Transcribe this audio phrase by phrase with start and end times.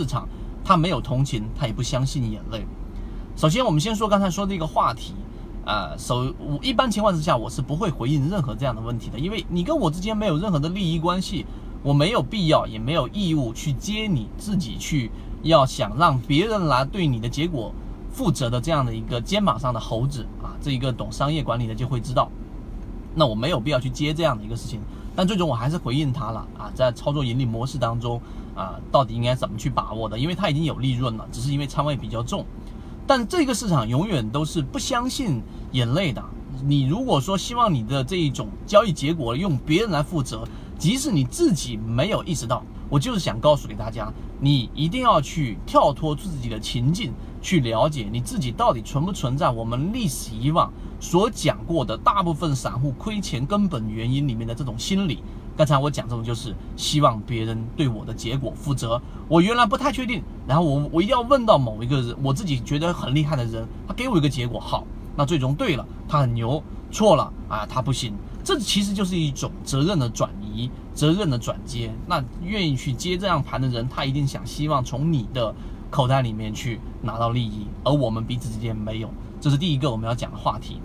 [0.00, 0.26] 市场
[0.64, 2.64] 他没有同情，他也不相信眼泪。
[3.36, 5.12] 首先，我们先说刚才说的一个话题，
[5.66, 11.44] 啊，首我一般情况之下我是不会回应任何这样的问题的，因为你跟我之间没有任何的利益关系，
[11.82, 15.10] 我没有必要也没有义务去接你自己去
[15.42, 17.70] 要想让别人来对你的结果
[18.10, 22.30] 负责的这样的一个肩膀上的猴子啊，这一个懂商业管理的就会知道，
[23.14, 24.80] 那我没有必要去接这样的一个事情。
[25.20, 28.18] 但最终我还是回应他了啊，在操作盈利模式当中
[28.56, 30.18] 啊，到底应该怎么去把握的？
[30.18, 32.42] 因为他已经有利润了，只是因为仓位比较重。
[33.06, 36.24] 但这个市场永远都是不相信眼泪的。
[36.64, 40.42] 你如果说希望你的这一种交易结果用别人来负责，
[40.78, 50.70] 即使你自己没有意识到，我就是想告诉给大家，你一定要去跳脱自己的情境，去了解你自己到底存不存在我们历史以往。
[50.98, 55.22] 所讲过的大部分散户亏钱根本原因里面的这种心理，
[55.56, 59.00] 刚才我讲这种就是希望别人对我的结果负责。
[59.26, 64.84] 我原来不太确定，然后我我一定要问到某一个人，我自己觉得很厉害的人，他给我一个结果好，
[65.16, 68.12] 那最终对了，他很牛；错了啊，他不行。
[68.44, 70.28] 这其实就是一种责任的转
[70.92, 71.92] 责任的转接。
[72.08, 75.54] 那愿意去接这样盘的人，他一定想希望从你的
[75.88, 79.08] 口袋里面去拿到利益，而我们彼此之间没有。
[79.40, 80.80] 这是第一个我们要讲的话题。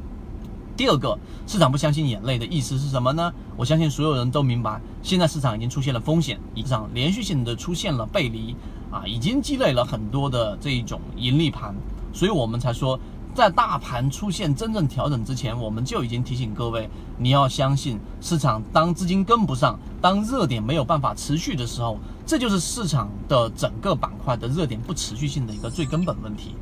[0.77, 3.33] 第二个，市场不相信眼泪的意思是什么呢？
[3.55, 8.53] 我相信所有人都明白，现在市场已经出现了风险，市场连续性的出现了背离，
[8.91, 11.73] 啊，已经积累了很多的这一种盈利盘，
[12.11, 12.99] 所以我们才说，
[13.35, 26.55] 在大盘出现真正调整之前，我们就已经提醒各位，你要相信市场，当资金跟不上，当热点没有办法持续的时候，这就是市场的整个板块的热点不持续性的一个最根本问题。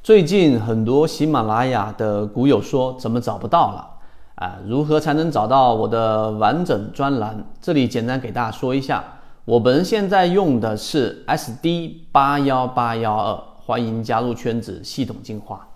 [0.00, 3.88] 最近很多喜马拉雅的股友说怎么找不到了
[4.36, 4.58] 啊？
[4.64, 7.44] 如何才能找到我的完整专栏？
[7.60, 9.02] 这里简单给大家说一下，
[9.44, 15.71] 我们现在用的是 SD 八幺八幺二，欢迎加入圈子，系统进化。